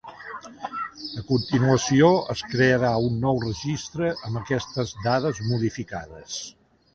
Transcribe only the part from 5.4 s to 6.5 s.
modificades.